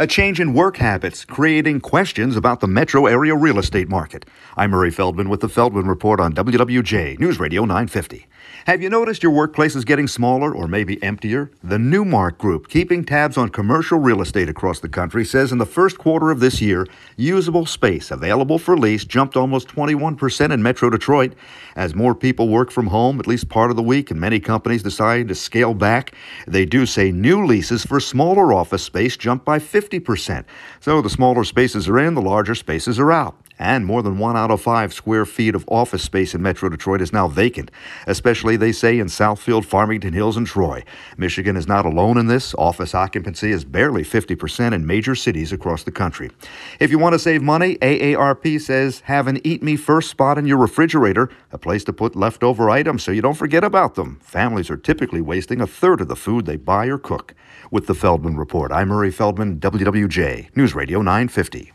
A 0.00 0.06
change 0.06 0.40
in 0.40 0.54
work 0.54 0.78
habits, 0.78 1.26
creating 1.26 1.82
questions 1.82 2.34
about 2.34 2.60
the 2.60 2.66
metro 2.66 3.04
area 3.04 3.36
real 3.36 3.58
estate 3.58 3.90
market. 3.90 4.24
I'm 4.56 4.70
Murray 4.70 4.90
Feldman 4.90 5.28
with 5.28 5.40
the 5.40 5.48
Feldman 5.50 5.86
Report 5.86 6.20
on 6.20 6.32
WWJ 6.32 7.20
News 7.20 7.38
Radio 7.38 7.66
950. 7.66 8.26
Have 8.64 8.82
you 8.82 8.88
noticed 8.88 9.22
your 9.22 9.32
workplace 9.32 9.76
is 9.76 9.84
getting 9.84 10.08
smaller 10.08 10.54
or 10.54 10.66
maybe 10.66 11.02
emptier? 11.02 11.50
The 11.62 11.78
Newmark 11.78 12.38
Group, 12.38 12.68
keeping 12.68 13.04
tabs 13.04 13.36
on 13.36 13.50
commercial 13.50 13.98
real 13.98 14.22
estate 14.22 14.48
across 14.48 14.80
the 14.80 14.88
country, 14.88 15.22
says 15.22 15.52
in 15.52 15.58
the 15.58 15.66
first 15.66 15.98
quarter 15.98 16.30
of 16.30 16.40
this 16.40 16.62
year, 16.62 16.86
usable 17.16 17.66
space 17.66 18.10
available 18.10 18.58
for 18.58 18.78
lease 18.78 19.04
jumped 19.04 19.36
almost 19.36 19.68
21% 19.68 20.50
in 20.50 20.62
Metro 20.62 20.88
Detroit. 20.88 21.34
As 21.76 21.94
more 21.94 22.14
people 22.14 22.48
work 22.48 22.70
from 22.70 22.86
home 22.86 23.20
at 23.20 23.26
least 23.26 23.50
part 23.50 23.70
of 23.70 23.76
the 23.76 23.82
week 23.82 24.10
and 24.10 24.18
many 24.18 24.40
companies 24.40 24.82
decide 24.82 25.28
to 25.28 25.34
scale 25.34 25.74
back, 25.74 26.14
they 26.46 26.64
do 26.64 26.86
say 26.86 27.12
new 27.12 27.44
leases 27.44 27.84
for 27.84 28.00
smaller 28.00 28.54
office 28.54 28.82
space 28.82 29.18
jumped 29.18 29.44
by 29.44 29.58
50%. 29.58 29.89
So 30.80 31.02
the 31.02 31.10
smaller 31.10 31.44
spaces 31.44 31.88
are 31.88 31.98
in, 31.98 32.14
the 32.14 32.22
larger 32.22 32.54
spaces 32.54 32.98
are 32.98 33.10
out 33.10 33.36
and 33.60 33.84
more 33.84 34.02
than 34.02 34.18
one 34.18 34.38
out 34.38 34.50
of 34.50 34.60
five 34.60 34.92
square 34.92 35.26
feet 35.26 35.54
of 35.54 35.64
office 35.68 36.02
space 36.02 36.34
in 36.34 36.42
Metro 36.42 36.70
Detroit 36.70 37.02
is 37.02 37.12
now 37.12 37.28
vacant, 37.28 37.70
especially, 38.06 38.56
they 38.56 38.72
say, 38.72 38.98
in 38.98 39.06
Southfield, 39.06 39.66
Farmington 39.66 40.14
Hills, 40.14 40.38
and 40.38 40.46
Troy. 40.46 40.82
Michigan 41.18 41.56
is 41.56 41.68
not 41.68 41.84
alone 41.84 42.16
in 42.16 42.26
this. 42.26 42.54
Office 42.54 42.94
occupancy 42.94 43.52
is 43.52 43.64
barely 43.64 44.02
50% 44.02 44.72
in 44.72 44.86
major 44.86 45.14
cities 45.14 45.52
across 45.52 45.82
the 45.82 45.92
country. 45.92 46.30
If 46.80 46.90
you 46.90 46.98
want 46.98 47.12
to 47.12 47.18
save 47.18 47.42
money, 47.42 47.76
AARP 47.76 48.60
says 48.62 49.00
have 49.00 49.26
an 49.26 49.40
Eat 49.44 49.62
Me 49.62 49.76
First 49.76 50.08
spot 50.08 50.38
in 50.38 50.46
your 50.46 50.56
refrigerator, 50.56 51.28
a 51.52 51.58
place 51.58 51.84
to 51.84 51.92
put 51.92 52.16
leftover 52.16 52.70
items 52.70 53.02
so 53.02 53.12
you 53.12 53.20
don't 53.20 53.34
forget 53.34 53.62
about 53.62 53.94
them. 53.94 54.18
Families 54.22 54.70
are 54.70 54.78
typically 54.78 55.20
wasting 55.20 55.60
a 55.60 55.66
third 55.66 56.00
of 56.00 56.08
the 56.08 56.16
food 56.16 56.46
they 56.46 56.56
buy 56.56 56.86
or 56.86 56.96
cook. 56.96 57.34
With 57.70 57.86
the 57.86 57.94
Feldman 57.94 58.38
Report, 58.38 58.72
I'm 58.72 58.88
Murray 58.88 59.10
Feldman, 59.10 59.60
WWJ, 59.60 60.56
News 60.56 60.74
Radio 60.74 61.02
950. 61.02 61.72